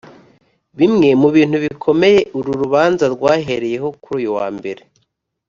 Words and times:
Bimwe 0.77 1.09
mu 1.21 1.29
bintu 1.35 1.57
bikomeye 1.65 2.19
uru 2.37 2.51
rubanza 2.61 3.03
rwahereyeho 3.13 3.87
kuri 4.03 4.17
uyu 4.19 4.31
wa 4.37 4.47
Mbere 4.57 4.81